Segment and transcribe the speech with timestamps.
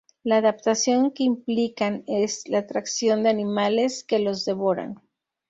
[0.23, 4.95] La adaptación que implican es la atracción de animales, que los devoran.